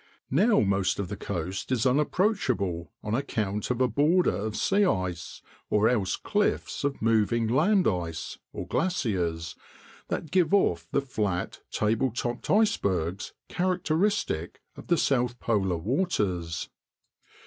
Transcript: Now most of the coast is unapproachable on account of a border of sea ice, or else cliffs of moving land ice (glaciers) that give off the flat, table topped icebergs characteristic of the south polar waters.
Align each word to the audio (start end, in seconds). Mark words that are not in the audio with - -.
Now 0.31 0.61
most 0.61 0.97
of 0.97 1.09
the 1.09 1.15
coast 1.15 1.71
is 1.71 1.85
unapproachable 1.85 2.91
on 3.03 3.13
account 3.13 3.69
of 3.69 3.79
a 3.81 3.87
border 3.87 4.35
of 4.35 4.55
sea 4.55 4.83
ice, 4.83 5.43
or 5.69 5.87
else 5.87 6.15
cliffs 6.15 6.83
of 6.83 7.03
moving 7.03 7.47
land 7.47 7.87
ice 7.87 8.39
(glaciers) 8.67 9.55
that 10.07 10.31
give 10.31 10.55
off 10.55 10.87
the 10.91 11.01
flat, 11.01 11.61
table 11.69 12.09
topped 12.09 12.49
icebergs 12.49 13.33
characteristic 13.47 14.59
of 14.75 14.87
the 14.87 14.97
south 14.97 15.39
polar 15.39 15.77
waters. 15.77 16.69